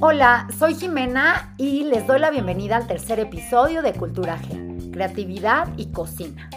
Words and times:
Hola, 0.00 0.46
soy 0.58 0.74
Jimena 0.74 1.54
y 1.56 1.84
les 1.84 2.06
doy 2.06 2.20
la 2.20 2.30
bienvenida 2.30 2.76
al 2.76 2.86
tercer 2.86 3.18
episodio 3.18 3.82
de 3.82 3.92
Cultura 3.92 4.38
G, 4.38 4.92
Creatividad 4.92 5.68
y 5.76 5.86
Cocina. 5.86 6.50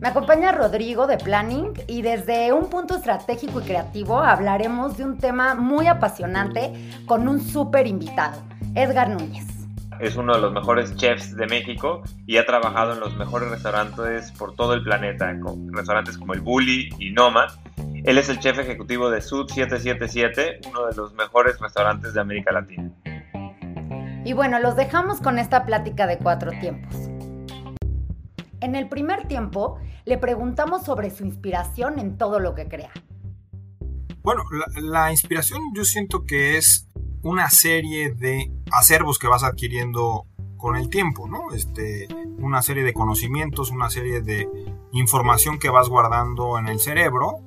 Me 0.00 0.08
acompaña 0.08 0.52
Rodrigo 0.52 1.06
de 1.06 1.16
Planning 1.16 1.72
y 1.86 2.02
desde 2.02 2.52
un 2.52 2.68
punto 2.68 2.96
estratégico 2.96 3.60
y 3.60 3.64
creativo 3.64 4.18
hablaremos 4.18 4.98
de 4.98 5.04
un 5.04 5.16
tema 5.16 5.54
muy 5.54 5.86
apasionante 5.86 6.72
con 7.06 7.26
un 7.26 7.40
súper 7.40 7.86
invitado, 7.86 8.42
Edgar 8.74 9.08
Núñez. 9.08 9.55
Es 10.00 10.16
uno 10.16 10.34
de 10.34 10.40
los 10.40 10.52
mejores 10.52 10.94
chefs 10.96 11.34
de 11.36 11.46
México 11.46 12.02
y 12.26 12.36
ha 12.36 12.46
trabajado 12.46 12.92
en 12.94 13.00
los 13.00 13.16
mejores 13.16 13.50
restaurantes 13.50 14.32
por 14.32 14.54
todo 14.54 14.74
el 14.74 14.82
planeta, 14.82 15.38
con 15.40 15.72
restaurantes 15.72 16.18
como 16.18 16.34
el 16.34 16.40
Bully 16.40 16.90
y 16.98 17.10
Noma. 17.12 17.46
Él 18.04 18.18
es 18.18 18.28
el 18.28 18.38
chef 18.38 18.58
ejecutivo 18.58 19.10
de 19.10 19.20
Sud 19.20 19.48
777, 19.48 20.60
uno 20.68 20.86
de 20.86 20.94
los 20.96 21.14
mejores 21.14 21.58
restaurantes 21.58 22.14
de 22.14 22.20
América 22.20 22.52
Latina. 22.52 22.90
Y 24.24 24.32
bueno, 24.32 24.58
los 24.58 24.76
dejamos 24.76 25.20
con 25.20 25.38
esta 25.38 25.64
plática 25.64 26.06
de 26.06 26.18
cuatro 26.18 26.50
tiempos. 26.60 26.94
En 28.60 28.74
el 28.74 28.88
primer 28.88 29.28
tiempo, 29.28 29.78
le 30.04 30.18
preguntamos 30.18 30.84
sobre 30.84 31.10
su 31.10 31.24
inspiración 31.24 31.98
en 31.98 32.18
todo 32.18 32.40
lo 32.40 32.54
que 32.54 32.68
crea. 32.68 32.92
Bueno, 34.22 34.42
la, 34.82 35.12
inspiración 35.12 35.60
yo 35.74 35.84
siento 35.84 36.24
que 36.24 36.56
es 36.56 36.85
una 37.26 37.50
serie 37.50 38.10
de 38.10 38.52
acervos 38.70 39.18
que 39.18 39.26
vas 39.26 39.42
adquiriendo 39.42 40.26
con 40.56 40.76
el 40.76 40.88
tiempo, 40.88 41.26
¿no? 41.26 41.52
Este, 41.52 42.06
una 42.38 42.62
serie 42.62 42.84
de 42.84 42.92
conocimientos, 42.92 43.72
una 43.72 43.90
serie 43.90 44.20
de 44.20 44.48
información 44.92 45.58
que 45.58 45.68
vas 45.68 45.88
guardando 45.88 46.56
en 46.56 46.68
el 46.68 46.78
cerebro. 46.78 47.40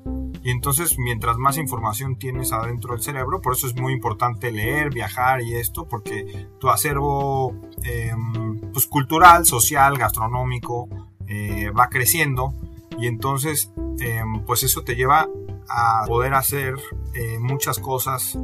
Y 0.44 0.52
entonces, 0.52 0.98
mientras 0.98 1.38
más 1.38 1.58
información 1.58 2.18
tienes 2.18 2.52
adentro 2.52 2.94
del 2.94 3.02
cerebro, 3.02 3.42
por 3.42 3.54
eso 3.54 3.68
es 3.68 3.76
muy 3.76 3.94
importante 3.94 4.52
leer, 4.52 4.90
viajar 4.90 5.42
y 5.42 5.56
esto, 5.56 5.88
porque 5.88 6.50
tu 6.60 6.70
acervo 6.70 7.56
em, 7.84 8.60
pues, 8.74 8.86
cultural, 8.86 9.46
social, 9.46 9.98
gastronómico, 9.98 10.90
eh, 11.28 11.72
va 11.72 11.88
creciendo 11.88 12.54
y 12.98 13.08
entonces 13.08 13.72
em, 14.02 14.44
pues 14.46 14.64
eso 14.64 14.84
te 14.84 14.96
lleva 14.96 15.30
a 15.70 16.04
poder 16.06 16.34
hacer 16.34 16.76
eh, 17.14 17.38
muchas 17.40 17.80
cosas 17.80 18.38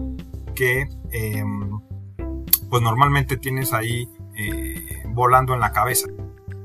que 0.56 0.88
em, 1.12 1.80
pues 2.70 2.82
normalmente 2.82 3.38
tienes 3.38 3.74
ahí 3.74 4.10
eh, 4.36 5.04
volando 5.10 5.54
en 5.54 5.60
la 5.60 5.72
cabeza. 5.72 6.08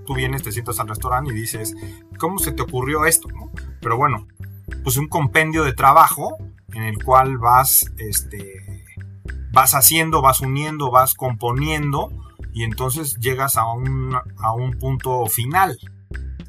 Tú 0.06 0.14
vienes, 0.14 0.42
te 0.42 0.52
sientas 0.52 0.80
al 0.80 0.88
restaurante 0.88 1.32
y 1.32 1.36
dices, 1.36 1.74
¿cómo 2.18 2.38
se 2.38 2.52
te 2.52 2.62
ocurrió 2.62 3.04
esto? 3.04 3.28
Pero 3.80 3.96
bueno, 3.96 4.26
pues 4.82 4.96
un 4.96 5.08
compendio 5.08 5.64
de 5.64 5.72
trabajo 5.72 6.36
en 6.72 6.84
el 6.84 7.02
cual 7.02 7.38
vas, 7.38 7.92
este, 7.98 8.84
vas 9.52 9.74
haciendo, 9.74 10.22
vas 10.22 10.40
uniendo, 10.40 10.90
vas 10.90 11.14
componiendo 11.14 12.10
y 12.52 12.64
entonces 12.64 13.16
llegas 13.18 13.56
a 13.56 13.70
un, 13.72 14.16
a 14.38 14.52
un 14.52 14.78
punto 14.78 15.26
final 15.26 15.76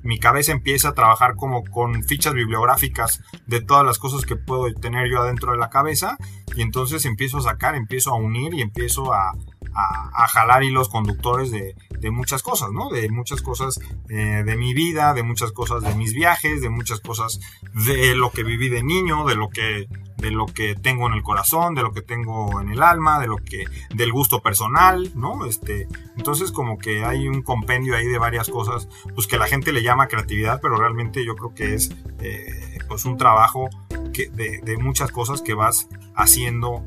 mi 0.04 0.20
cabeza 0.20 0.52
empieza 0.52 0.90
a 0.90 0.94
trabajar 0.94 1.36
como 1.36 1.64
con 1.64 2.04
fichas 2.04 2.34
bibliográficas 2.34 3.22
de 3.46 3.62
todas 3.62 3.86
las 3.86 4.00
cosas 4.00 4.26
que 4.26 4.36
puedo 4.36 4.72
tener 4.74 5.10
yo 5.10 5.22
adentro 5.22 5.52
de 5.52 5.58
la 5.58 5.70
cabeza 5.70 6.18
y 6.56 6.62
entonces 6.62 7.06
empiezo 7.06 7.38
a 7.38 7.42
sacar, 7.42 7.76
empiezo 7.76 8.12
a 8.12 8.16
unir 8.16 8.54
y 8.54 8.62
empiezo 8.62 9.14
a, 9.14 9.34
a, 9.74 10.28
jalar 10.28 10.64
hilos 10.64 10.90
conductores 10.90 11.52
de, 11.52 11.76
de, 12.00 12.12
muchas 12.12 12.44
cosas, 12.44 12.72
¿no? 12.72 12.90
De 12.90 13.10
muchas 13.10 13.42
cosas 13.42 13.80
eh, 14.10 14.44
de 14.46 14.58
mi 14.58 14.74
vida, 14.74 15.14
de 15.14 15.24
muchas 15.24 15.52
cosas 15.52 15.84
de 15.84 15.96
mis 15.96 16.14
viajes, 16.14 16.62
de 16.62 16.70
muchas 16.70 17.00
cosas 17.00 17.40
de 17.86 18.16
lo 18.16 18.32
que 18.32 18.44
viví 18.44 18.70
de 18.70 18.84
niño, 18.84 19.26
de 19.26 19.36
lo 19.36 19.50
que 19.50 19.88
de 20.18 20.30
lo 20.30 20.46
que 20.46 20.76
tengo 20.76 21.08
en 21.08 21.14
el 21.14 21.24
corazón, 21.24 21.74
de 21.74 21.82
lo 21.82 21.92
que 21.94 22.04
tengo 22.04 22.62
en 22.62 22.70
el 22.70 22.84
alma, 22.84 23.20
de 23.20 23.26
lo 23.26 23.38
que 23.38 23.66
del 23.94 24.12
gusto 24.12 24.42
personal, 24.42 25.12
¿no? 25.16 25.46
Este, 25.46 25.88
entonces 26.16 26.52
como 26.52 26.78
que 26.78 27.04
hay 27.04 27.28
un 27.28 27.42
compendio 27.42 27.96
ahí 27.96 28.06
de 28.06 28.20
varias 28.20 28.48
cosas, 28.50 28.88
pues 29.16 29.26
que 29.26 29.40
la 29.40 29.48
gente 29.48 29.72
le 29.72 29.82
llama 29.82 30.08
creatividad, 30.08 30.60
pero 30.62 30.76
realmente 30.76 31.26
yo 31.26 31.36
creo 31.36 31.56
que 31.56 31.74
es 31.74 31.92
eh, 32.20 32.78
pues 32.88 33.06
un 33.06 33.18
trabajo 33.18 33.68
de 34.12 34.78
muchas 34.78 35.12
cosas 35.12 35.42
que 35.42 35.54
vas 35.54 35.88
haciendo 36.16 36.84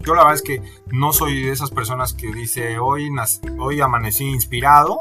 yo 0.00 0.14
la 0.14 0.22
verdad 0.22 0.34
es 0.34 0.42
que 0.42 0.62
no 0.90 1.12
soy 1.12 1.42
de 1.42 1.50
esas 1.50 1.70
personas 1.70 2.14
que 2.14 2.32
dice 2.32 2.78
hoy, 2.78 3.10
hoy 3.58 3.80
amanecí 3.80 4.24
inspirado. 4.24 5.00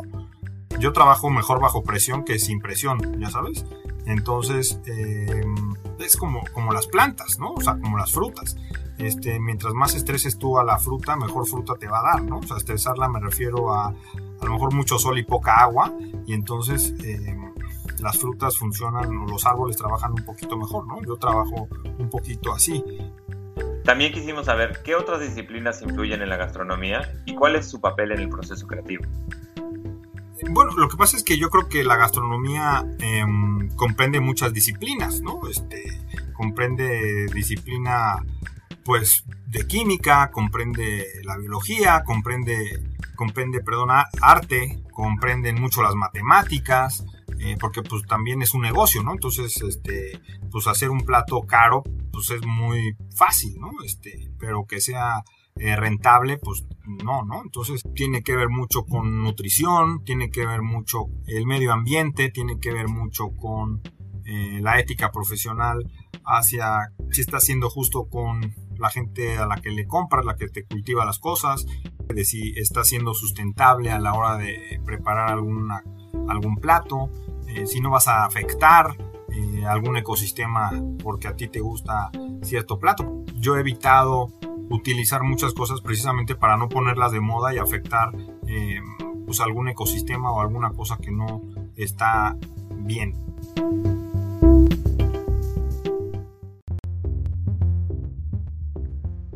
Yo 0.79 0.91
trabajo 0.91 1.29
mejor 1.29 1.61
bajo 1.61 1.83
presión 1.83 2.23
que 2.23 2.39
sin 2.39 2.59
presión, 2.59 3.19
ya 3.19 3.29
sabes. 3.29 3.65
Entonces, 4.05 4.79
em, 4.85 5.75
es 5.99 6.17
como, 6.17 6.43
como 6.53 6.71
las 6.71 6.87
plantas, 6.87 7.39
¿no? 7.39 7.53
O 7.53 7.61
sea, 7.61 7.77
como 7.79 7.97
las 7.97 8.11
frutas. 8.11 8.57
Este, 8.97 9.39
mientras 9.39 9.73
más 9.73 9.93
estreses 9.93 10.37
tú 10.37 10.57
a 10.57 10.63
la 10.63 10.79
fruta, 10.79 11.15
mejor 11.15 11.47
fruta 11.47 11.75
te 11.79 11.87
va 11.87 11.99
a 11.99 12.13
dar, 12.13 12.23
¿no? 12.23 12.39
O 12.39 12.43
sea, 12.43 12.57
estresarla 12.57 13.07
me 13.07 13.19
refiero 13.19 13.73
a 13.73 13.93
a 14.39 14.45
lo 14.45 14.51
mejor 14.51 14.73
mucho 14.73 14.99
sol 14.99 15.17
y 15.17 15.23
poca 15.23 15.55
agua. 15.55 15.93
Y 16.25 16.33
entonces 16.33 16.93
em, 17.03 17.36
las 17.99 18.17
frutas 18.17 18.57
funcionan, 18.57 19.05
o 19.17 19.25
los 19.27 19.45
árboles 19.45 19.77
trabajan 19.77 20.11
un 20.11 20.25
poquito 20.25 20.57
mejor, 20.57 20.87
¿no? 20.87 21.01
Yo 21.03 21.15
trabajo 21.17 21.67
un 21.97 22.09
poquito 22.09 22.53
así. 22.53 22.83
También 23.83 24.11
quisimos 24.11 24.45
saber 24.45 24.81
qué 24.83 24.95
otras 24.95 25.21
disciplinas 25.21 25.81
influyen 25.81 26.21
en 26.21 26.29
la 26.29 26.37
gastronomía 26.37 27.13
y 27.25 27.35
cuál 27.35 27.55
es 27.55 27.69
su 27.69 27.79
papel 27.79 28.11
en 28.11 28.19
el 28.19 28.29
proceso 28.29 28.67
creativo. 28.67 29.05
Bueno, 30.49 30.71
lo 30.77 30.87
que 30.87 30.97
pasa 30.97 31.17
es 31.17 31.23
que 31.23 31.37
yo 31.37 31.49
creo 31.49 31.67
que 31.67 31.83
la 31.83 31.95
gastronomía 31.95 32.85
em, 32.99 33.69
comprende 33.75 34.19
muchas 34.19 34.53
disciplinas, 34.53 35.21
¿no? 35.21 35.47
Este, 35.49 35.99
comprende 36.33 37.25
disciplina, 37.33 38.17
pues, 38.83 39.23
de 39.47 39.65
química, 39.65 40.29
comprende 40.31 41.05
la 41.23 41.37
biología, 41.37 42.03
comprende, 42.05 42.83
comprende, 43.15 43.61
perdona, 43.61 44.05
arte, 44.21 44.83
comprenden 44.91 45.59
mucho 45.59 45.81
las 45.81 45.95
matemáticas, 45.95 47.05
eh, 47.47 47.57
porque 47.59 47.81
pues 47.81 48.03
también 48.03 48.41
es 48.41 48.53
un 48.53 48.61
negocio, 48.61 49.03
¿no? 49.03 49.13
Entonces, 49.13 49.61
este, 49.61 50.19
pues 50.51 50.67
hacer 50.67 50.89
un 50.89 51.05
plato 51.05 51.41
caro, 51.41 51.83
pues 52.11 52.29
es 52.31 52.45
muy 52.45 52.95
fácil, 53.15 53.59
¿no? 53.59 53.71
Este, 53.85 54.31
pero 54.39 54.65
que 54.65 54.81
sea 54.81 55.23
eh, 55.55 55.75
rentable, 55.75 56.37
pues 56.37 56.65
no, 57.03 57.23
¿no? 57.23 57.41
Entonces 57.43 57.81
tiene 57.95 58.21
que 58.21 58.35
ver 58.35 58.49
mucho 58.49 58.83
con 58.83 59.23
nutrición, 59.23 60.03
tiene 60.03 60.29
que 60.29 60.45
ver 60.45 60.61
mucho 60.61 61.05
el 61.25 61.45
medio 61.45 61.73
ambiente, 61.73 62.29
tiene 62.29 62.59
que 62.59 62.71
ver 62.71 62.87
mucho 62.87 63.29
con 63.35 63.81
eh, 64.25 64.59
la 64.61 64.79
ética 64.79 65.11
profesional 65.11 65.89
hacia 66.25 66.91
si 67.11 67.21
está 67.21 67.39
siendo 67.39 67.69
justo 67.69 68.07
con 68.09 68.53
la 68.77 68.89
gente 68.89 69.37
a 69.37 69.47
la 69.47 69.55
que 69.55 69.71
le 69.71 69.87
compras, 69.87 70.25
la 70.25 70.35
que 70.35 70.47
te 70.47 70.65
cultiva 70.65 71.05
las 71.05 71.17
cosas, 71.17 71.65
de 72.13 72.25
si 72.25 72.53
está 72.57 72.83
siendo 72.83 73.13
sustentable 73.13 73.91
a 73.91 73.99
la 73.99 74.13
hora 74.13 74.37
de 74.37 74.79
preparar 74.85 75.31
alguna, 75.31 75.83
algún 76.27 76.57
plato, 76.57 77.09
eh, 77.57 77.65
si 77.65 77.81
no 77.81 77.89
vas 77.89 78.07
a 78.07 78.23
afectar 78.23 78.95
eh, 79.31 79.65
algún 79.65 79.97
ecosistema 79.97 80.71
porque 81.03 81.27
a 81.27 81.35
ti 81.35 81.47
te 81.47 81.59
gusta 81.59 82.11
cierto 82.43 82.77
plato. 82.77 83.23
Yo 83.33 83.57
he 83.57 83.61
evitado 83.61 84.27
utilizar 84.69 85.23
muchas 85.23 85.53
cosas 85.53 85.81
precisamente 85.81 86.35
para 86.35 86.55
no 86.57 86.69
ponerlas 86.69 87.11
de 87.11 87.19
moda 87.19 87.55
y 87.55 87.57
afectar 87.57 88.11
eh, 88.47 88.79
pues 89.25 89.39
algún 89.41 89.69
ecosistema 89.69 90.31
o 90.31 90.41
alguna 90.41 90.69
cosa 90.71 90.97
que 90.97 91.11
no 91.11 91.41
está 91.75 92.37
bien. 92.75 93.15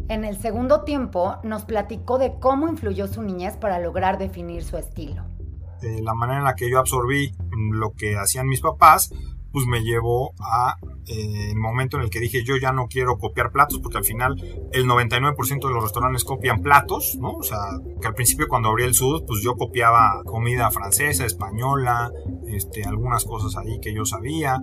En 0.09 0.25
el 0.25 0.37
segundo 0.37 0.83
tiempo 0.83 1.37
nos 1.43 1.63
platicó 1.63 2.19
de 2.19 2.37
cómo 2.39 2.67
influyó 2.67 3.07
su 3.07 3.23
niñez 3.23 3.57
para 3.57 3.79
lograr 3.79 4.19
definir 4.19 4.63
su 4.63 4.77
estilo. 4.77 5.23
la 5.81 6.13
manera 6.13 6.39
en 6.39 6.45
la 6.45 6.55
que 6.55 6.69
yo 6.69 6.77
absorbí 6.77 7.33
lo 7.71 7.91
que 7.91 8.15
hacían 8.17 8.47
mis 8.47 8.61
papás, 8.61 9.11
pues 9.51 9.65
me 9.65 9.81
llevó 9.81 10.33
a 10.39 10.77
eh, 11.07 11.49
el 11.51 11.57
momento 11.57 11.97
en 11.97 12.03
el 12.03 12.09
que 12.09 12.19
dije 12.19 12.43
yo 12.43 12.55
ya 12.57 12.71
no 12.71 12.87
quiero 12.87 13.17
copiar 13.17 13.51
platos 13.51 13.79
porque 13.79 13.97
al 13.97 14.03
final 14.03 14.35
el 14.71 14.85
99% 14.85 15.67
de 15.67 15.73
los 15.73 15.83
restaurantes 15.83 16.23
copian 16.23 16.61
platos, 16.61 17.17
¿no? 17.19 17.33
O 17.33 17.43
sea, 17.43 17.57
que 17.99 18.07
al 18.07 18.13
principio 18.13 18.47
cuando 18.47 18.69
abrí 18.69 18.83
el 18.83 18.93
sud 18.93 19.23
pues 19.27 19.41
yo 19.41 19.55
copiaba 19.55 20.21
comida 20.25 20.71
francesa, 20.71 21.25
española, 21.25 22.11
este, 22.47 22.83
algunas 22.85 23.25
cosas 23.25 23.57
ahí 23.57 23.79
que 23.81 23.93
yo 23.93 24.05
sabía. 24.05 24.57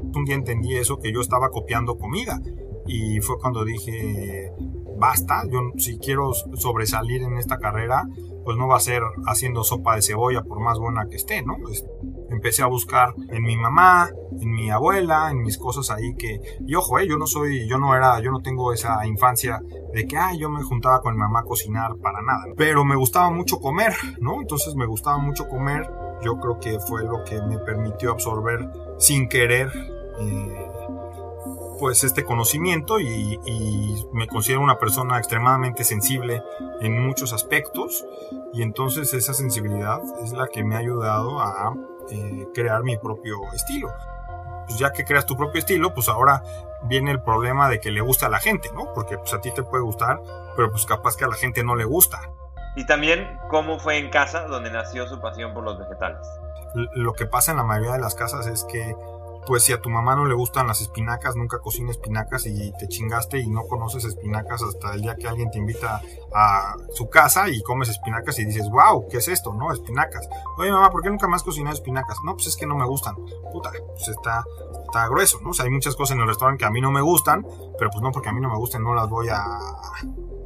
Un 0.00 0.24
día 0.24 0.34
entendí 0.34 0.74
eso, 0.74 0.98
que 0.98 1.12
yo 1.12 1.20
estaba 1.20 1.50
copiando 1.50 1.98
comida 1.98 2.40
y 2.86 3.20
fue 3.20 3.38
cuando 3.38 3.64
dije 3.64 4.52
basta, 4.98 5.42
yo 5.50 5.60
si 5.78 5.98
quiero 5.98 6.32
sobresalir 6.34 7.22
en 7.22 7.38
esta 7.38 7.58
carrera 7.58 8.06
pues 8.44 8.56
no 8.56 8.68
va 8.68 8.76
a 8.76 8.80
ser 8.80 9.02
haciendo 9.26 9.64
sopa 9.64 9.96
de 9.96 10.02
cebolla 10.02 10.42
por 10.42 10.60
más 10.60 10.78
buena 10.78 11.06
que 11.08 11.16
esté, 11.16 11.42
¿no? 11.42 11.56
Empecé 12.40 12.62
a 12.62 12.66
buscar 12.66 13.14
en 13.28 13.42
mi 13.42 13.54
mamá, 13.54 14.08
en 14.40 14.50
mi 14.50 14.70
abuela, 14.70 15.30
en 15.30 15.42
mis 15.42 15.58
cosas 15.58 15.90
ahí 15.90 16.14
que, 16.14 16.40
y 16.66 16.74
ojo, 16.74 16.98
eh, 16.98 17.06
yo 17.06 17.18
no 17.18 17.26
soy, 17.26 17.68
yo 17.68 17.76
no 17.76 17.94
era, 17.94 18.18
yo 18.20 18.30
no 18.30 18.40
tengo 18.40 18.72
esa 18.72 19.06
infancia 19.06 19.60
de 19.92 20.06
que, 20.06 20.16
ay, 20.16 20.38
yo 20.38 20.48
me 20.48 20.62
juntaba 20.62 21.02
con 21.02 21.12
mi 21.12 21.20
mamá 21.20 21.40
a 21.40 21.44
cocinar 21.44 21.96
para 21.96 22.22
nada, 22.22 22.46
pero 22.56 22.82
me 22.82 22.96
gustaba 22.96 23.30
mucho 23.30 23.60
comer, 23.60 23.92
¿no? 24.20 24.40
Entonces 24.40 24.74
me 24.74 24.86
gustaba 24.86 25.18
mucho 25.18 25.48
comer, 25.48 25.86
yo 26.24 26.40
creo 26.40 26.58
que 26.58 26.78
fue 26.80 27.04
lo 27.04 27.24
que 27.24 27.42
me 27.42 27.58
permitió 27.58 28.12
absorber 28.12 28.70
sin 28.98 29.28
querer, 29.28 29.70
eh, 30.18 30.70
pues 31.78 32.04
este 32.04 32.24
conocimiento 32.24 33.00
y, 33.00 33.38
me 34.12 34.26
considero 34.26 34.60
una 34.60 34.78
persona 34.78 35.18
extremadamente 35.18 35.82
sensible 35.82 36.42
en 36.80 37.02
muchos 37.02 37.32
aspectos 37.32 38.04
y 38.52 38.62
entonces 38.62 39.14
esa 39.14 39.32
sensibilidad 39.32 40.00
es 40.22 40.32
la 40.32 40.48
que 40.48 40.62
me 40.62 40.74
ha 40.74 40.78
ayudado 40.78 41.40
a 41.40 41.74
eh, 42.10 42.46
crear 42.54 42.82
mi 42.82 42.96
propio 42.96 43.36
estilo. 43.54 43.88
Pues 44.66 44.78
ya 44.78 44.92
que 44.92 45.04
creas 45.04 45.26
tu 45.26 45.36
propio 45.36 45.58
estilo, 45.58 45.92
pues 45.94 46.08
ahora 46.08 46.42
viene 46.84 47.10
el 47.10 47.22
problema 47.22 47.68
de 47.68 47.80
que 47.80 47.90
le 47.90 48.00
gusta 48.00 48.26
a 48.26 48.28
la 48.28 48.38
gente, 48.38 48.70
¿no? 48.72 48.92
Porque 48.94 49.18
pues 49.18 49.32
a 49.34 49.40
ti 49.40 49.50
te 49.50 49.62
puede 49.62 49.82
gustar, 49.82 50.20
pero 50.56 50.70
pues 50.70 50.86
capaz 50.86 51.16
que 51.16 51.24
a 51.24 51.28
la 51.28 51.34
gente 51.34 51.64
no 51.64 51.76
le 51.76 51.84
gusta. 51.84 52.20
Y 52.76 52.86
también 52.86 53.38
cómo 53.48 53.78
fue 53.78 53.98
en 53.98 54.10
casa 54.10 54.46
donde 54.46 54.70
nació 54.70 55.06
su 55.08 55.20
pasión 55.20 55.52
por 55.52 55.64
los 55.64 55.78
vegetales. 55.78 56.26
Lo 56.94 57.14
que 57.14 57.26
pasa 57.26 57.50
en 57.50 57.56
la 57.56 57.64
mayoría 57.64 57.92
de 57.92 57.98
las 57.98 58.14
casas 58.14 58.46
es 58.46 58.64
que 58.64 58.94
pues 59.46 59.64
si 59.64 59.72
a 59.72 59.80
tu 59.80 59.90
mamá 59.90 60.16
no 60.16 60.26
le 60.26 60.34
gustan 60.34 60.66
las 60.66 60.80
espinacas, 60.80 61.36
nunca 61.36 61.58
cocina 61.58 61.90
espinacas 61.90 62.46
y 62.46 62.72
te 62.78 62.88
chingaste 62.88 63.38
y 63.38 63.48
no 63.48 63.64
conoces 63.64 64.04
espinacas 64.04 64.62
hasta 64.62 64.94
el 64.94 65.02
día 65.02 65.16
que 65.16 65.28
alguien 65.28 65.50
te 65.50 65.58
invita 65.58 66.00
a 66.34 66.76
su 66.94 67.08
casa 67.08 67.48
y 67.48 67.62
comes 67.62 67.88
espinacas 67.88 68.38
y 68.38 68.44
dices, 68.44 68.68
wow, 68.70 69.06
¿qué 69.08 69.18
es 69.18 69.28
esto? 69.28 69.52
¿No? 69.54 69.72
Espinacas. 69.72 70.28
Oye 70.58 70.70
mamá, 70.70 70.90
¿por 70.90 71.02
qué 71.02 71.10
nunca 71.10 71.26
más 71.26 71.42
cocinas 71.42 71.74
espinacas? 71.74 72.18
No, 72.24 72.34
pues 72.34 72.48
es 72.48 72.56
que 72.56 72.66
no 72.66 72.76
me 72.76 72.86
gustan. 72.86 73.16
Puta, 73.52 73.70
pues 73.70 74.08
está, 74.08 74.44
está 74.84 75.08
grueso, 75.08 75.40
¿no? 75.42 75.50
O 75.50 75.52
sea, 75.52 75.64
hay 75.64 75.70
muchas 75.70 75.96
cosas 75.96 76.16
en 76.16 76.22
el 76.22 76.28
restaurante 76.28 76.60
que 76.60 76.66
a 76.66 76.70
mí 76.70 76.80
no 76.80 76.90
me 76.90 77.00
gustan, 77.00 77.46
pero 77.78 77.90
pues 77.90 78.02
no 78.02 78.12
porque 78.12 78.28
a 78.28 78.32
mí 78.32 78.40
no 78.40 78.50
me 78.50 78.56
gusten 78.56 78.82
no 78.82 78.94
las 78.94 79.08
voy 79.08 79.28
a 79.28 79.42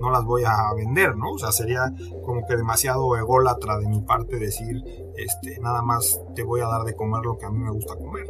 no 0.01 0.11
las 0.11 0.25
voy 0.25 0.45
a 0.45 0.73
vender, 0.75 1.17
¿no? 1.17 1.31
O 1.31 1.39
sea, 1.39 1.53
sería 1.53 1.93
como 2.25 2.47
que 2.47 2.57
demasiado 2.57 3.17
ególatra 3.17 3.79
de 3.79 3.87
mi 3.87 4.01
parte 4.01 4.39
decir, 4.39 4.83
este, 5.17 5.59
nada 5.61 5.83
más 5.83 6.21
te 6.35 6.43
voy 6.43 6.61
a 6.61 6.67
dar 6.67 6.83
de 6.83 6.95
comer 6.95 7.25
lo 7.25 7.39
que 7.39 7.47
a 7.47 7.51
mí 7.51 7.59
me 7.59 7.71
gusta 7.71 7.97
comer. 7.97 8.27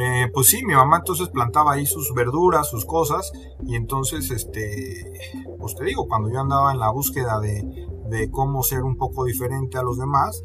Eh, 0.00 0.30
pues 0.32 0.46
sí, 0.46 0.64
mi 0.64 0.74
mamá 0.74 0.98
entonces 0.98 1.28
plantaba 1.28 1.72
ahí 1.72 1.84
sus 1.84 2.14
verduras, 2.14 2.70
sus 2.70 2.84
cosas, 2.84 3.32
y 3.66 3.74
entonces, 3.74 4.30
este, 4.30 5.12
pues 5.58 5.74
te 5.74 5.84
digo, 5.84 6.06
cuando 6.06 6.30
yo 6.30 6.38
andaba 6.38 6.72
en 6.72 6.78
la 6.78 6.90
búsqueda 6.90 7.40
de, 7.40 7.88
de 8.08 8.30
cómo 8.30 8.62
ser 8.62 8.84
un 8.84 8.96
poco 8.96 9.24
diferente 9.24 9.76
a 9.76 9.82
los 9.82 9.98
demás, 9.98 10.40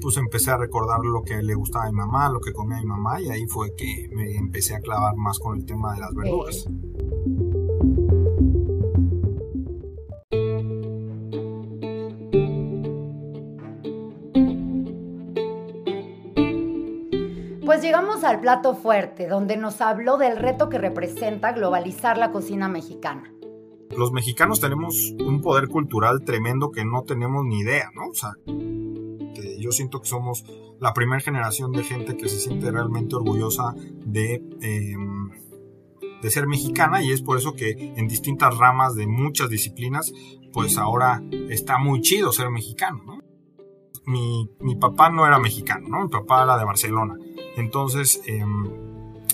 pues 0.00 0.18
empecé 0.18 0.50
a 0.50 0.58
recordar 0.58 1.00
lo 1.00 1.22
que 1.22 1.42
le 1.42 1.54
gustaba 1.54 1.86
a 1.86 1.90
mi 1.90 1.96
mamá, 1.96 2.28
lo 2.28 2.40
que 2.40 2.52
comía 2.52 2.78
mi 2.78 2.86
mamá, 2.86 3.20
y 3.20 3.30
ahí 3.30 3.46
fue 3.46 3.74
que 3.74 4.10
me 4.12 4.36
empecé 4.36 4.74
a 4.74 4.80
clavar 4.80 5.16
más 5.16 5.38
con 5.38 5.58
el 5.58 5.64
tema 5.64 5.94
de 5.94 6.00
las 6.00 6.14
verduras. 6.14 6.68
Al 18.26 18.40
plato 18.40 18.74
fuerte, 18.74 19.28
donde 19.28 19.56
nos 19.56 19.80
habló 19.80 20.18
del 20.18 20.36
reto 20.36 20.68
que 20.68 20.78
representa 20.78 21.52
globalizar 21.52 22.18
la 22.18 22.32
cocina 22.32 22.68
mexicana. 22.68 23.32
Los 23.96 24.12
mexicanos 24.12 24.60
tenemos 24.60 25.14
un 25.24 25.40
poder 25.40 25.68
cultural 25.68 26.24
tremendo 26.24 26.72
que 26.72 26.84
no 26.84 27.04
tenemos 27.04 27.44
ni 27.44 27.60
idea, 27.60 27.90
¿no? 27.94 28.08
O 28.08 28.14
sea, 28.14 28.32
yo 29.58 29.70
siento 29.70 30.00
que 30.00 30.08
somos 30.08 30.44
la 30.80 30.92
primera 30.92 31.20
generación 31.20 31.70
de 31.72 31.84
gente 31.84 32.16
que 32.16 32.28
se 32.28 32.40
siente 32.40 32.70
realmente 32.70 33.14
orgullosa 33.14 33.74
de, 34.04 34.42
em, 34.60 35.30
de 36.20 36.30
ser 36.30 36.48
mexicana 36.48 37.02
y 37.02 37.12
es 37.12 37.22
por 37.22 37.38
eso 37.38 37.54
que 37.54 37.94
en 37.96 38.08
distintas 38.08 38.58
ramas 38.58 38.96
de 38.96 39.06
muchas 39.06 39.50
disciplinas, 39.50 40.12
pues 40.52 40.78
ahora 40.78 41.22
está 41.48 41.78
muy 41.78 42.00
chido 42.00 42.32
ser 42.32 42.50
mexicano, 42.50 43.02
¿no? 43.06 43.18
Mi, 44.04 44.50
mi 44.60 44.74
papá 44.76 45.10
no 45.10 45.26
era 45.26 45.38
mexicano, 45.38 45.88
¿no? 45.88 46.02
Mi 46.02 46.08
papá 46.08 46.42
era 46.42 46.58
de 46.58 46.64
Barcelona 46.64 47.16
entonces, 47.56 48.20
em, 48.26 48.70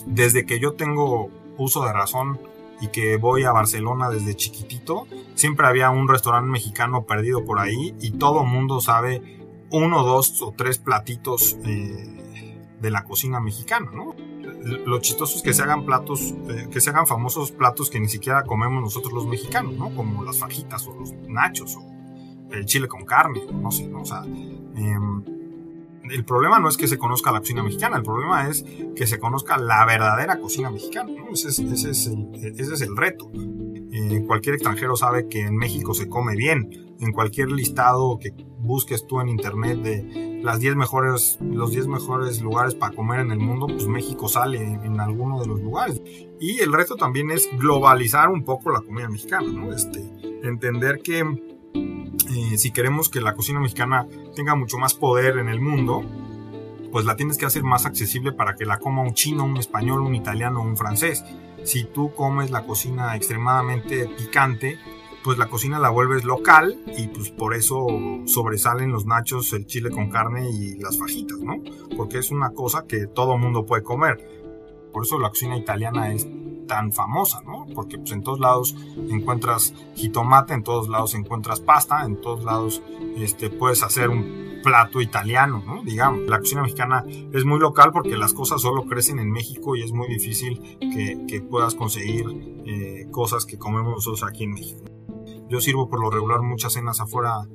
desde 0.05 0.45
que 0.45 0.59
yo 0.59 0.73
tengo 0.73 1.29
uso 1.57 1.85
de 1.85 1.93
razón 1.93 2.39
y 2.81 2.87
que 2.87 3.17
voy 3.17 3.43
a 3.43 3.51
Barcelona 3.51 4.09
desde 4.09 4.35
chiquitito, 4.35 5.07
siempre 5.35 5.67
había 5.67 5.89
un 5.89 6.07
restaurante 6.07 6.49
mexicano 6.49 7.03
perdido 7.03 7.45
por 7.45 7.59
ahí 7.59 7.95
y 7.99 8.11
todo 8.11 8.43
mundo 8.43 8.81
sabe 8.81 9.39
uno, 9.71 10.03
dos 10.03 10.41
o 10.41 10.53
tres 10.55 10.77
platitos 10.77 11.57
eh, 11.65 12.59
de 12.79 12.91
la 12.91 13.03
cocina 13.03 13.39
mexicana, 13.39 13.89
¿no? 13.93 14.15
Lo 14.85 14.99
chistoso 14.99 15.37
es 15.37 15.43
que 15.43 15.53
se 15.53 15.63
hagan 15.63 15.85
platos, 15.85 16.33
eh, 16.49 16.67
que 16.71 16.79
se 16.79 16.89
hagan 16.89 17.07
famosos 17.07 17.51
platos 17.51 17.89
que 17.89 17.99
ni 17.99 18.07
siquiera 18.07 18.43
comemos 18.43 18.81
nosotros 18.81 19.13
los 19.13 19.25
mexicanos, 19.25 19.73
¿no? 19.73 19.93
Como 19.95 20.23
las 20.23 20.39
fajitas 20.39 20.87
o 20.87 20.93
los 20.93 21.13
nachos 21.27 21.75
o 21.75 21.85
el 22.51 22.65
chile 22.65 22.87
con 22.87 23.03
carne, 23.03 23.41
no 23.51 23.71
sé, 23.71 23.87
¿no? 23.87 24.01
O 24.01 24.05
sea, 24.05 24.23
em, 24.23 25.23
el 26.09 26.25
problema 26.25 26.59
no 26.59 26.69
es 26.69 26.77
que 26.77 26.87
se 26.87 26.97
conozca 26.97 27.31
la 27.31 27.39
cocina 27.39 27.63
mexicana, 27.63 27.97
el 27.97 28.03
problema 28.03 28.49
es 28.49 28.65
que 28.95 29.07
se 29.07 29.19
conozca 29.19 29.57
la 29.57 29.85
verdadera 29.85 30.39
cocina 30.39 30.69
mexicana. 30.69 31.11
Ese, 31.31 31.49
es, 31.49 32.81
el, 32.81 32.97
reto. 32.97 33.31
Eh, 33.33 34.23
cualquier 34.27 34.55
extranjero 34.55 34.95
sabe 34.95 35.27
que 35.27 35.41
en 35.41 35.55
México 35.55 35.93
se 35.93 36.09
come 36.09 36.35
bien. 36.35 36.95
En 36.99 37.11
cualquier 37.11 37.51
listado 37.51 38.17
que 38.19 38.33
busques 38.59 39.05
tú 39.07 39.19
en 39.19 39.29
internet 39.29 39.79
de 39.79 40.41
las 40.43 40.59
10 40.59 40.75
mejores, 40.75 41.37
los 41.41 41.71
10 41.71 41.87
mejores 41.87 42.41
lugares 42.41 42.75
para 42.75 42.95
comer 42.95 43.19
en 43.21 43.31
el 43.31 43.39
mundo, 43.39 43.67
pues 43.67 43.87
México 43.87 44.27
sale 44.27 44.61
en, 44.61 44.99
alguno 44.99 45.39
de 45.39 45.47
los 45.47 45.61
lugares. 45.61 46.01
Y 46.39 46.59
el 46.59 46.73
reto 46.73 46.95
también 46.95 47.31
es 47.31 47.49
globalizar 47.57 48.29
un 48.29 48.43
poco 48.43 48.71
la 48.71 48.81
comida 48.81 49.09
mexicana, 49.09 49.67
Este, 49.73 50.01
entender 50.43 51.01
que 51.01 51.52
si 52.57 52.71
queremos 52.71 53.09
que 53.09 53.21
la 53.21 53.33
cocina 53.33 53.59
mexicana 53.59 54.07
tenga 54.35 54.55
mucho 54.55 54.77
más 54.77 54.93
poder 54.93 55.37
en 55.37 55.49
el 55.49 55.61
mundo, 55.61 56.03
pues 56.91 57.05
la 57.05 57.15
tienes 57.15 57.37
que 57.37 57.45
hacer 57.45 57.63
más 57.63 57.85
accesible 57.85 58.31
para 58.31 58.55
que 58.55 58.65
la 58.65 58.77
coma 58.77 59.01
un 59.01 59.13
chino, 59.13 59.43
un 59.43 59.57
español, 59.57 60.01
un 60.01 60.15
italiano, 60.15 60.61
un 60.61 60.77
francés. 60.77 61.23
Si 61.63 61.85
tú 61.85 62.13
comes 62.13 62.51
la 62.51 62.65
cocina 62.65 63.15
extremadamente 63.15 64.07
picante, 64.17 64.77
pues 65.23 65.37
la 65.37 65.47
cocina 65.47 65.79
la 65.79 65.89
vuelves 65.89 66.25
local 66.25 66.83
y 66.97 67.07
pues 67.07 67.31
por 67.31 67.55
eso 67.55 67.87
sobresalen 68.25 68.91
los 68.91 69.05
nachos, 69.05 69.53
el 69.53 69.65
chile 69.65 69.89
con 69.89 70.09
carne 70.09 70.49
y 70.51 70.75
las 70.75 70.99
fajitas, 70.99 71.39
¿no? 71.39 71.55
Porque 71.95 72.19
es 72.19 72.29
una 72.29 72.51
cosa 72.51 72.85
que 72.87 73.07
todo 73.07 73.37
mundo 73.37 73.65
puede 73.65 73.83
comer. 73.83 74.17
Por 74.91 75.03
eso 75.03 75.17
la 75.17 75.29
cocina 75.29 75.57
italiana 75.57 76.13
es 76.13 76.27
tan 76.67 76.91
famosa, 76.91 77.41
¿no? 77.45 77.65
Porque 77.73 77.97
pues, 77.97 78.11
en 78.11 78.23
todos 78.23 78.39
lados 78.39 78.75
encuentras 79.09 79.73
jitomate, 79.95 80.53
en 80.53 80.63
todos 80.63 80.89
lados 80.89 81.15
encuentras 81.15 81.59
pasta, 81.59 82.05
en 82.05 82.19
todos 82.21 82.43
lados 82.43 82.81
este, 83.17 83.49
puedes 83.49 83.83
hacer 83.83 84.09
un 84.09 84.61
plato 84.63 85.01
italiano, 85.01 85.61
¿no? 85.65 85.83
Digamos, 85.83 86.21
la 86.27 86.39
cocina 86.39 86.61
mexicana 86.61 87.03
es 87.33 87.45
muy 87.45 87.59
local 87.59 87.91
porque 87.91 88.15
las 88.17 88.33
cosas 88.33 88.61
solo 88.61 88.85
crecen 88.85 89.19
en 89.19 89.29
México 89.29 89.75
y 89.75 89.83
es 89.83 89.91
muy 89.91 90.07
difícil 90.07 90.77
que, 90.79 91.41
puedas 91.41 91.75
conseguir 91.75 92.25
eh, 92.65 93.07
cosas 93.11 93.45
que 93.45 93.57
comemos 93.57 93.93
nosotros 93.95 94.23
aquí 94.23 94.45
en 94.45 94.53
México. 94.53 94.83
Yo 95.49 95.59
sirvo 95.59 95.89
por 95.89 95.99
lo 96.01 96.09
regular 96.09 96.41
muchas 96.41 96.73
cenas 96.73 96.99
afuera, 96.99 97.47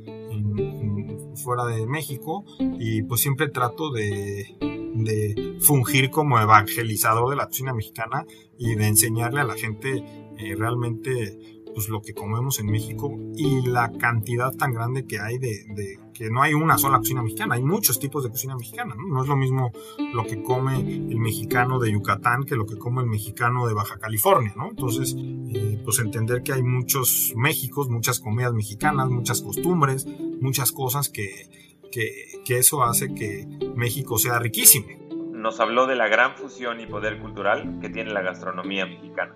fuera 1.43 1.65
de 1.65 1.87
México 1.87 2.45
y 2.79 3.03
pues 3.03 3.23
siempre 3.23 3.49
trato 3.49 3.91
de, 3.91 4.57
de 5.05 5.57
fungir 5.61 6.11
como 6.11 6.39
evangelizador 6.39 7.31
de 7.31 7.37
la 7.37 7.47
cocina 7.47 7.73
mexicana 7.73 8.25
y 8.59 8.75
de 8.75 8.87
enseñarle 8.87 9.41
a 9.41 9.45
la 9.45 9.55
gente 9.55 10.05
eh, 10.39 10.55
realmente 10.57 11.59
pues 11.75 11.89
lo 11.89 12.01
que 12.03 12.13
comemos 12.13 12.59
en 12.59 12.67
México 12.67 13.17
y 13.37 13.67
la 13.67 13.93
cantidad 13.93 14.53
tan 14.53 14.73
grande 14.73 15.07
que 15.07 15.21
hay 15.21 15.39
de, 15.39 15.99
que 16.13 16.29
no 16.29 16.43
hay 16.43 16.55
una 16.55 16.77
sola 16.77 16.99
cocina 16.99 17.23
mexicana, 17.23 17.55
hay 17.55 17.63
muchos 17.63 18.01
tipos 18.01 18.25
de 18.25 18.31
cocina 18.31 18.57
mexicana, 18.57 18.97
¿no? 18.97 19.23
es 19.23 19.29
lo 19.29 19.37
mismo 19.37 19.71
lo 20.13 20.25
que 20.25 20.43
come 20.43 20.81
el 20.81 21.19
mexicano 21.21 21.79
de 21.79 21.93
Yucatán 21.93 22.43
que 22.45 22.57
lo 22.57 22.67
que 22.67 22.77
come 22.77 23.03
el 23.03 23.09
mexicano 23.09 23.67
de 23.69 23.75
Baja 23.75 23.97
California, 23.99 24.53
¿no? 24.57 24.71
Entonces, 24.71 25.15
eh, 25.17 25.81
pues 25.85 26.01
entender 26.01 26.43
que 26.43 26.53
hay 26.53 26.63
muchos 26.63 27.33
Méxicos, 27.37 27.89
muchas 27.89 28.19
comidas 28.19 28.53
mexicanas, 28.53 29.09
muchas 29.09 29.41
costumbres, 29.43 30.07
muchas 30.41 30.73
cosas 30.73 31.09
que, 31.09 31.68
que, 31.91 32.59
eso 32.59 32.83
hace 32.83 33.15
que 33.15 33.47
México 33.75 34.19
sea 34.19 34.39
riquísimo. 34.39 34.89
Nos 35.33 35.61
habló 35.61 35.87
de 35.87 35.97
la 35.97 36.09
gran 36.09 36.35
fusión 36.37 36.81
y 36.81 36.87
poder 36.87 37.19
cultural 37.21 37.79
que 37.81 37.89
tiene 37.89 38.13
la 38.13 38.23
gastronomía 38.23 38.87
mexicana. 38.87 39.35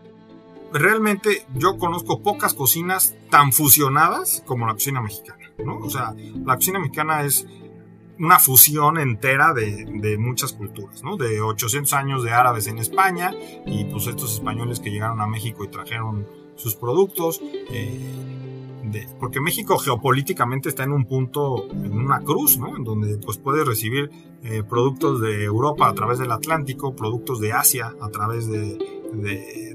Realmente 0.73 1.45
yo 1.55 1.77
conozco 1.77 2.23
pocas 2.23 2.55
cocinas 2.55 3.15
tan 3.31 3.53
fusionadas 3.53 4.43
como 4.47 4.67
la 4.67 4.73
cocina 4.73 5.03
mexicana, 5.03 5.53
¿no? 5.59 5.79
O 5.79 5.91
sea, 5.91 6.15
la 6.45 6.57
cocina 6.57 6.79
mexicana 6.79 7.25
es 7.25 7.47
una 8.19 8.39
fusión 8.39 8.99
entera 8.99 9.53
de, 9.53 10.17
muchas 10.19 10.53
culturas, 10.53 11.03
¿no? 11.03 11.17
De 11.17 11.41
800 11.41 11.93
años 11.93 12.23
de 12.23 12.31
árabes 12.31 12.67
en 12.69 12.79
España 12.79 13.33
y 13.67 13.85
pues 13.85 14.07
estos 14.07 14.35
españoles 14.35 14.81
que 14.81 14.91
llegaron 14.91 15.21
a 15.21 15.27
México 15.27 15.65
y 15.65 15.69
trajeron 15.69 16.27
sus 16.57 16.75
productos. 16.75 17.41
Eh, 17.71 18.42
porque 19.19 19.41
México 19.41 19.79
geopolíticamente 19.79 20.69
está 20.69 20.85
en 20.85 20.93
un 20.93 21.05
punto, 21.05 21.71
en 21.71 21.93
una 21.93 22.21
cruz, 22.21 22.59
¿no? 22.59 22.77
En 22.77 22.85
donde 22.85 23.19
pues 23.19 23.39
puedes 23.39 23.67
recibir 23.67 24.11
eh, 24.45 24.63
productos 24.69 25.21
de 25.21 25.45
Europa 25.45 25.89
a 25.89 25.95
través 25.95 26.19
del 26.19 26.33
Atlántico, 26.33 26.97
productos 26.97 27.41
de 27.41 27.53
Asia 27.53 27.95
a 28.01 28.09
través 28.09 28.49
de, 28.49 28.77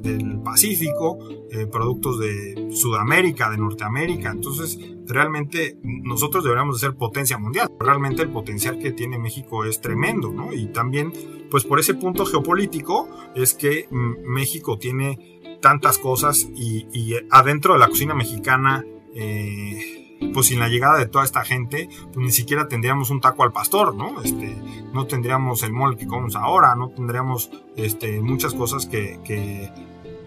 del 0.02 0.40
Pacífico, 0.42 1.18
eh, 1.52 1.68
productos 1.68 2.20
de 2.20 2.70
Sudamérica, 2.72 3.50
de 3.50 3.58
Norteamérica. 3.58 4.32
Entonces, 4.32 4.78
realmente 5.06 5.78
nosotros 5.84 6.44
deberíamos 6.44 6.82
de 6.82 6.88
ser 6.88 6.98
potencia 6.98 7.38
mundial. 7.38 7.70
Realmente 7.80 8.24
el 8.24 8.30
potencial 8.30 8.78
que 8.80 8.92
tiene 8.92 9.18
México 9.18 9.64
es 9.64 9.80
tremendo, 9.80 10.32
¿no? 10.32 10.52
Y 10.52 10.68
también, 10.68 11.14
pues 11.50 11.64
por 11.64 11.80
ese 11.80 11.94
punto 11.94 12.26
geopolítico 12.26 13.08
es 13.36 13.54
que 13.54 13.88
mm, 13.90 14.30
México 14.30 14.78
tiene 14.78 15.40
tantas 15.62 15.98
cosas 15.98 16.48
y 16.54 17.16
adentro 17.32 17.74
de 17.74 17.80
la 17.80 17.88
cocina 17.88 18.14
mexicana, 18.14 18.86
eh, 19.20 20.20
pues 20.34 20.48
sin 20.48 20.60
la 20.60 20.68
llegada 20.68 20.98
de 21.00 21.08
toda 21.08 21.24
esta 21.24 21.44
gente, 21.44 21.90
pues 22.14 22.18
ni 22.18 22.32
siquiera 22.32 22.68
tendríamos 22.68 23.10
un 23.10 23.20
taco 23.20 23.44
al 23.44 23.52
pastor, 23.52 23.96
¿no? 23.96 24.22
Este, 24.22 24.56
no 24.94 25.08
tendríamos 25.08 25.64
el 25.64 25.74
mole 25.74 25.98
que 25.98 26.08
comemos 26.08 26.36
ahora, 26.36 26.76
no 26.76 26.90
tendríamos 26.90 27.50
este, 27.76 28.22
muchas 28.22 28.54
cosas 28.54 28.86
que, 28.86 29.20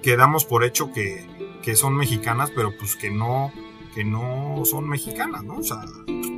que, 0.03 0.17
damos 0.17 0.45
por 0.45 0.65
hecho 0.65 0.93
que, 0.93 1.25
que, 1.63 1.77
son 1.77 1.97
mexicanas, 1.97 2.51
pero 2.55 2.73
pues 2.77 2.97
que 2.97 3.11
no, 3.11 3.53
que 3.95 4.05
no 4.05 4.63
son 4.65 4.89
mexicanas, 4.89 5.45
¿no? 5.45 5.59
O 5.59 5.63
sea, 5.63 5.85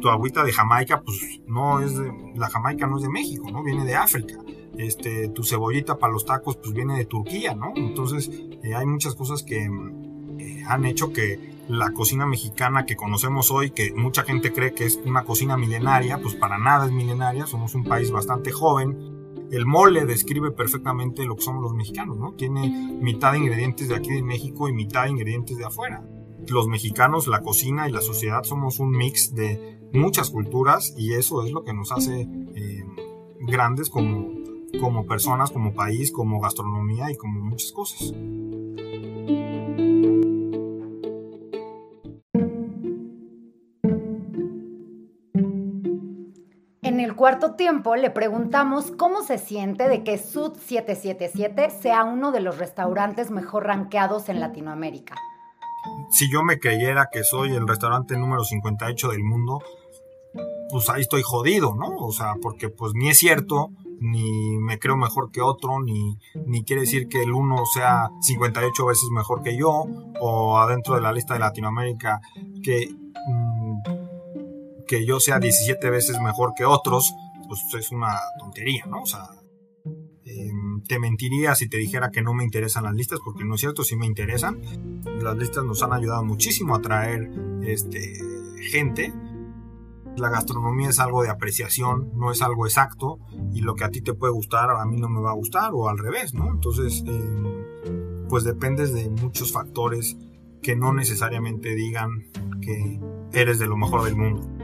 tu 0.01 0.09
agüita 0.11 0.45
de 0.45 0.53
Jamaica, 0.53 1.01
pues 1.01 1.41
no 1.47 1.81
es 1.81 1.97
de, 1.97 2.13
la 2.37 2.51
Jamaica 2.51 2.87
no 2.87 2.99
es 2.99 3.03
de 3.03 3.09
México, 3.09 3.51
¿no? 3.51 3.63
Viene 3.63 3.85
de 3.85 3.95
África. 3.95 4.35
Este, 4.77 5.29
tu 5.29 5.45
cebollita 5.45 5.99
para 5.99 6.13
los 6.13 6.25
tacos, 6.25 6.57
pues 6.57 6.73
viene 6.75 6.97
de 6.97 7.05
Turquía, 7.05 7.55
¿no? 7.55 7.73
Entonces, 7.77 8.31
eh, 8.63 8.75
hay 8.75 8.87
muchas 8.87 9.15
cosas 9.15 9.43
que 9.43 9.69
eh, 10.39 10.65
han 10.67 10.85
hecho 10.85 11.13
que, 11.13 11.52
la 11.69 11.93
cocina 11.93 12.27
mexicana 12.27 12.87
que 12.87 12.97
conocemos 12.97 13.51
hoy, 13.51 13.71
que 13.71 13.93
mucha 13.95 14.23
gente 14.25 14.53
cree 14.53 14.75
que 14.75 14.85
es 14.85 15.01
una 15.05 15.25
cocina 15.25 15.57
milenaria, 15.57 16.19
pues 16.21 16.35
para 16.35 16.59
nada 16.59 16.87
es 16.87 16.93
milenaria, 16.93 17.47
somos 17.47 17.75
un 17.75 17.85
país 17.85 18.11
bastante 18.11 18.51
joven. 18.51 19.49
El 19.51 19.67
mole 19.67 20.07
describe 20.07 20.51
perfectamente 20.51 21.25
lo 21.25 21.37
que 21.37 21.43
somos 21.43 21.63
los 21.63 21.75
mexicanos, 21.75 22.19
¿no? 22.19 22.33
Tiene 22.33 22.97
mitad 23.01 23.33
de 23.33 23.39
ingredientes 23.39 23.89
de 23.89 23.95
aquí 23.95 24.11
de 24.11 24.23
México 24.23 24.69
y 24.69 24.73
mitad 24.73 25.05
de 25.05 25.11
ingredientes 25.11 25.59
de 25.59 25.65
afuera. 25.65 26.03
Los 26.49 26.67
mexicanos, 26.67 27.29
la 27.29 27.43
cocina 27.43 27.89
y 27.89 27.93
la 27.93 28.01
sociedad 28.01 28.43
somos 28.43 28.81
un 28.81 28.91
mix 28.91 29.35
de 29.35 29.79
muchas 29.93 30.31
culturas 30.31 30.95
y 30.97 31.13
eso 31.13 31.45
es 31.45 31.53
lo 31.53 31.65
que 31.65 31.75
nos 31.75 31.93
hace 31.93 32.23
eh, 32.23 32.85
grandes 33.41 33.91
como, 33.91 34.33
como 34.81 35.07
personas, 35.07 35.51
como 35.51 35.75
país, 35.75 36.11
como 36.11 36.41
gastronomía 36.41 37.11
y 37.11 37.17
como 37.17 37.41
muchas 37.41 37.73
cosas. 37.73 38.13
Cuarto 47.23 47.55
tiempo 47.55 47.95
le 47.95 48.11
preguntamos 48.11 48.91
cómo 48.91 49.23
se 49.23 49.39
siente 49.39 49.89
de 49.89 50.03
que 50.03 50.19
Sud 50.19 50.55
777 50.57 51.71
sea 51.71 52.03
uno 52.03 52.33
de 52.33 52.41
los 52.41 52.59
restaurantes 52.59 53.31
mejor 53.31 53.67
rankeados 53.67 54.29
en 54.29 54.41
Latinoamérica. 54.41 55.15
Si 56.11 56.29
yo 56.29 56.43
me 56.43 56.59
creyera 56.59 57.09
que 57.13 57.23
soy 57.23 57.55
el 57.55 57.69
restaurante 57.69 58.17
número 58.17 58.43
58 58.43 59.11
del 59.11 59.23
mundo, 59.23 59.61
pues 60.69 60.91
ahí 60.91 61.03
estoy 61.03 61.23
jodido, 61.23 61.77
¿no? 61.77 61.97
O 61.99 62.11
sea, 62.11 62.35
porque 62.43 62.71
pues 62.71 62.93
ni 62.95 63.11
es 63.11 63.19
cierto, 63.19 63.71
ni 64.01 64.59
me 64.59 64.81
creo 64.81 64.97
mejor 64.97 65.31
que 65.31 65.43
otro, 65.43 65.81
ni, 65.81 66.19
ni 66.47 66.65
quiere 66.65 66.83
decir 66.83 67.07
que 67.07 67.23
el 67.23 67.31
uno 67.31 67.65
sea 67.73 68.11
58 68.21 68.87
veces 68.87 69.09
mejor 69.13 69.45
que 69.45 69.57
yo, 69.57 69.85
o 70.21 70.59
adentro 70.59 70.97
de 70.97 71.03
la 71.03 71.13
lista 71.13 71.35
de 71.35 71.41
Latinoamérica 71.41 72.21
que 72.65 72.89
que 74.93 75.07
yo 75.07 75.21
sea 75.21 75.39
17 75.39 75.89
veces 75.89 76.21
mejor 76.21 76.53
que 76.55 76.67
otros, 76.67 77.15
pues 77.49 77.63
es 77.79 77.93
una 77.93 78.15
tontería, 78.39 78.85
¿no? 78.85 79.01
O 79.01 79.07
sea, 79.07 79.23
em, 80.27 80.83
te 80.83 80.99
mentiría 80.99 81.55
si 81.55 81.67
te 81.67 81.79
dijera 81.79 82.11
que 82.11 82.21
no 82.21 82.35
me 82.35 82.45
interesan 82.45 82.85
las 82.85 82.95
listas, 82.95 83.19
porque 83.25 83.43
no 83.43 83.55
es 83.55 83.63
cierto, 83.63 83.85
sí 83.85 83.97
me 83.97 84.05
interesan. 84.05 84.61
Las 85.23 85.35
listas 85.39 85.65
nos 85.65 85.83
han 85.83 85.95
ayudado 85.95 86.23
muchísimo 86.25 86.75
a 86.75 86.79
atraer 86.79 87.31
este, 87.63 88.21
gente. 88.71 89.15
La 90.19 90.29
gastronomía 90.29 90.91
es 90.91 90.99
algo 90.99 91.23
de 91.23 91.31
apreciación, 91.31 92.11
no 92.15 92.31
es 92.31 92.43
algo 92.43 92.67
exacto, 92.67 93.19
y 93.55 93.63
lo 93.63 93.75
que 93.75 93.85
a 93.85 93.91
ti 93.91 94.03
te 94.03 94.13
puede 94.13 94.35
gustar, 94.35 94.69
a 94.73 94.85
mí 94.85 94.99
no 94.99 95.09
me 95.09 95.23
va 95.23 95.31
a 95.31 95.35
gustar, 95.35 95.71
o 95.73 95.89
al 95.89 95.97
revés, 95.97 96.35
¿no? 96.35 96.51
Entonces, 96.51 97.03
em, 97.07 98.29
pues 98.29 98.45
dependes 98.45 98.93
de 98.93 99.09
muchos 99.09 99.53
factores 99.53 100.19
que 100.61 100.77
no 100.77 100.93
necesariamente 100.93 101.75
digan 101.75 102.31
que 102.61 103.01
eres 103.33 103.59
de 103.59 103.67
lo 103.67 103.79
mejor 103.79 104.05
del 104.05 104.17
mundo 104.17 104.62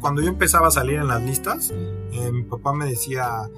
cuando 0.00 0.22
yo 0.22 0.28
empezaba 0.28 0.68
a 0.68 0.70
salir 0.70 0.96
en 0.96 1.08
las 1.08 1.22
listas, 1.22 1.70
eh, 1.70 2.32
mi 2.32 2.42
papá 2.44 2.72
me 2.72 2.86
decía, 2.86 3.48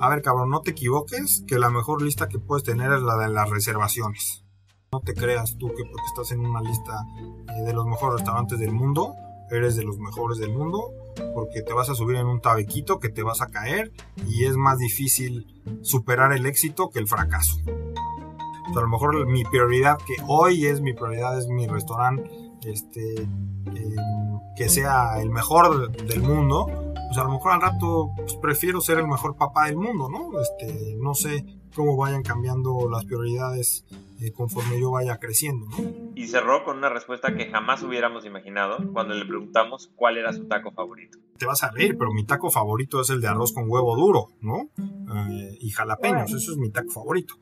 a 0.00 0.08
ver 0.08 0.22
cabrón, 0.22 0.50
no 0.50 0.60
te 0.60 0.72
equivoques, 0.72 1.44
que 1.46 1.58
la 1.58 1.70
mejor 1.70 2.02
lista 2.02 2.28
que 2.28 2.38
puedes 2.38 2.64
tener 2.64 2.92
es 2.92 3.02
la 3.02 3.16
de 3.16 3.28
las 3.28 3.48
reservaciones. 3.48 4.44
No 4.92 5.00
te 5.00 5.14
creas 5.14 5.56
tú 5.58 5.68
que 5.68 5.84
porque 5.84 6.06
estás 6.06 6.32
en 6.32 6.40
una 6.40 6.60
lista 6.60 7.04
eh, 7.56 7.62
de 7.62 7.72
los 7.72 7.86
mejores 7.86 8.20
restaurantes 8.20 8.58
del 8.58 8.72
mundo, 8.72 9.14
eres 9.50 9.76
de 9.76 9.84
los 9.84 9.98
mejores 9.98 10.38
del 10.38 10.52
mundo, 10.52 10.92
porque 11.34 11.62
te 11.62 11.72
vas 11.72 11.88
a 11.90 11.94
subir 11.94 12.16
en 12.16 12.26
un 12.26 12.40
tabequito 12.40 12.98
que 12.98 13.08
te 13.08 13.22
vas 13.22 13.40
a 13.40 13.48
caer 13.48 13.92
y 14.26 14.44
es 14.44 14.56
más 14.56 14.78
difícil 14.78 15.62
superar 15.82 16.32
el 16.32 16.46
éxito 16.46 16.90
que 16.90 16.98
el 16.98 17.06
fracaso. 17.06 17.56
a 17.66 18.80
lo 18.80 18.88
mejor 18.88 19.26
mi 19.26 19.44
prioridad, 19.44 19.98
que 19.98 20.16
hoy 20.26 20.66
es 20.66 20.80
mi 20.80 20.92
prioridad, 20.92 21.38
es 21.38 21.46
mi 21.46 21.66
restaurante 21.66 22.43
este, 22.66 23.22
eh, 23.22 23.96
que 24.56 24.68
sea 24.68 25.20
el 25.20 25.30
mejor 25.30 25.90
del 25.92 26.22
mundo, 26.22 26.66
pues 26.66 27.18
a 27.18 27.24
lo 27.24 27.30
mejor 27.30 27.52
al 27.52 27.60
rato 27.60 28.10
pues, 28.16 28.34
prefiero 28.36 28.80
ser 28.80 28.98
el 28.98 29.06
mejor 29.06 29.36
papá 29.36 29.66
del 29.66 29.76
mundo, 29.76 30.08
¿no? 30.08 30.40
Este, 30.40 30.96
no 31.00 31.14
sé 31.14 31.44
cómo 31.74 31.96
vayan 31.96 32.22
cambiando 32.22 32.88
las 32.88 33.04
prioridades 33.04 33.84
eh, 34.20 34.32
conforme 34.32 34.80
yo 34.80 34.92
vaya 34.92 35.18
creciendo, 35.18 35.66
¿no? 35.66 36.12
Y 36.14 36.28
cerró 36.28 36.64
con 36.64 36.78
una 36.78 36.88
respuesta 36.88 37.34
que 37.34 37.50
jamás 37.50 37.82
hubiéramos 37.82 38.24
imaginado 38.24 38.76
cuando 38.92 39.14
le 39.14 39.24
preguntamos 39.26 39.90
cuál 39.96 40.16
era 40.16 40.32
su 40.32 40.46
taco 40.46 40.70
favorito. 40.70 41.18
Te 41.36 41.46
vas 41.46 41.64
a 41.64 41.70
reír, 41.70 41.96
pero 41.98 42.12
mi 42.12 42.24
taco 42.24 42.50
favorito 42.50 43.00
es 43.00 43.10
el 43.10 43.20
de 43.20 43.28
arroz 43.28 43.52
con 43.52 43.68
huevo 43.68 43.96
duro, 43.96 44.28
¿no? 44.40 44.70
Eh, 44.78 45.58
y 45.60 45.70
jalapeños, 45.70 46.32
eso 46.32 46.52
es 46.52 46.58
mi 46.58 46.70
taco 46.70 46.90
favorito. 46.90 47.34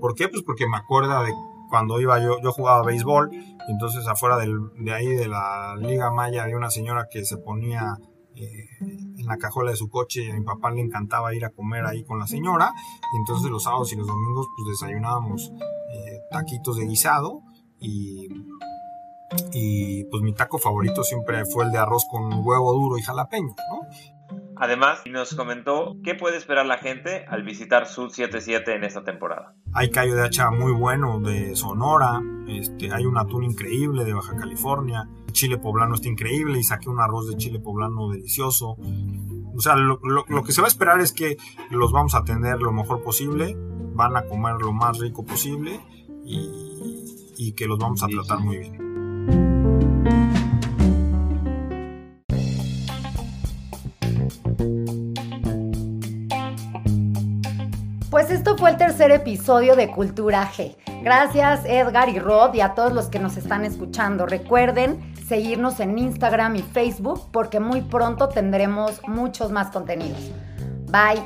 ¿Por 0.00 0.14
qué? 0.14 0.28
Pues 0.28 0.42
porque 0.42 0.66
me 0.66 0.78
acuerda 0.78 1.22
de 1.22 1.32
cuando 1.68 2.00
iba 2.00 2.18
yo, 2.18 2.40
yo 2.42 2.52
jugaba 2.52 2.82
béisbol, 2.82 3.30
entonces 3.68 4.06
afuera 4.06 4.36
de 4.36 4.92
ahí 4.92 5.08
de 5.08 5.28
la 5.28 5.76
Liga 5.78 6.10
Maya 6.10 6.44
había 6.44 6.56
una 6.56 6.70
señora 6.70 7.08
que 7.10 7.24
se 7.24 7.36
ponía 7.36 7.96
eh, 8.34 8.68
en 8.80 9.26
la 9.26 9.38
cajuela 9.38 9.70
de 9.70 9.76
su 9.76 9.88
coche 9.88 10.24
y 10.24 10.30
a 10.30 10.34
mi 10.34 10.42
papá 10.44 10.70
le 10.70 10.82
encantaba 10.82 11.34
ir 11.34 11.44
a 11.44 11.50
comer 11.50 11.86
ahí 11.86 12.04
con 12.04 12.18
la 12.18 12.26
señora, 12.26 12.70
y 13.12 13.16
entonces 13.16 13.50
los 13.50 13.62
sábados 13.62 13.92
y 13.92 13.96
los 13.96 14.06
domingos 14.06 14.46
pues 14.56 14.78
desayunábamos 14.78 15.52
eh, 15.92 16.20
taquitos 16.30 16.76
de 16.76 16.86
guisado 16.86 17.40
y, 17.80 18.28
y 19.52 20.04
pues 20.04 20.22
mi 20.22 20.34
taco 20.34 20.58
favorito 20.58 21.02
siempre 21.02 21.46
fue 21.46 21.64
el 21.64 21.72
de 21.72 21.78
arroz 21.78 22.04
con 22.10 22.44
huevo 22.44 22.72
duro 22.74 22.98
y 22.98 23.02
jalapeño, 23.02 23.54
¿no? 23.70 23.80
Además, 24.58 25.02
nos 25.10 25.34
comentó 25.34 25.96
qué 26.02 26.14
puede 26.14 26.36
esperar 26.36 26.66
la 26.66 26.78
gente 26.78 27.26
al 27.28 27.42
visitar 27.42 27.86
Sud 27.86 28.10
77 28.10 28.74
en 28.74 28.84
esta 28.84 29.04
temporada. 29.04 29.54
Hay 29.74 29.90
callo 29.90 30.14
de 30.14 30.24
hacha 30.24 30.50
muy 30.50 30.72
bueno 30.72 31.20
de 31.20 31.54
Sonora, 31.54 32.22
este, 32.48 32.92
hay 32.92 33.04
un 33.04 33.18
atún 33.18 33.44
increíble 33.44 34.04
de 34.04 34.14
Baja 34.14 34.34
California, 34.34 35.08
el 35.26 35.32
chile 35.32 35.58
poblano 35.58 35.94
está 35.94 36.08
increíble 36.08 36.58
y 36.58 36.62
saqué 36.62 36.88
un 36.88 37.00
arroz 37.00 37.28
de 37.28 37.36
chile 37.36 37.60
poblano 37.60 38.10
delicioso. 38.10 38.76
O 39.54 39.60
sea, 39.60 39.76
lo, 39.76 39.98
que 40.44 40.52
se 40.52 40.62
va 40.62 40.66
a 40.66 40.68
esperar 40.68 41.00
es 41.00 41.12
que 41.12 41.36
los 41.70 41.92
vamos 41.92 42.14
a 42.14 42.18
atender 42.18 42.58
lo 42.60 42.72
mejor 42.72 43.02
posible, 43.02 43.54
van 43.94 44.16
a 44.16 44.24
comer 44.24 44.54
lo 44.60 44.72
más 44.72 44.98
rico 44.98 45.24
posible 45.24 45.80
y, 46.24 46.50
y 47.36 47.52
que 47.52 47.66
los 47.66 47.78
vamos 47.78 48.02
a 48.02 48.06
tratar 48.06 48.38
muy 48.40 48.58
bien. 48.58 48.85
Esto 58.46 58.58
fue 58.58 58.70
el 58.70 58.76
tercer 58.76 59.10
episodio 59.10 59.74
de 59.74 59.90
Cultura 59.90 60.48
G. 60.52 60.76
Gracias 61.02 61.64
Edgar 61.64 62.08
y 62.08 62.20
Rod 62.20 62.54
y 62.54 62.60
a 62.60 62.74
todos 62.74 62.92
los 62.92 63.06
que 63.06 63.18
nos 63.18 63.36
están 63.36 63.64
escuchando. 63.64 64.24
Recuerden 64.24 65.16
seguirnos 65.26 65.80
en 65.80 65.98
Instagram 65.98 66.54
y 66.54 66.62
Facebook 66.62 67.22
porque 67.32 67.58
muy 67.58 67.82
pronto 67.82 68.28
tendremos 68.28 69.00
muchos 69.08 69.50
más 69.50 69.72
contenidos. 69.72 70.30
Bye. 70.92 71.24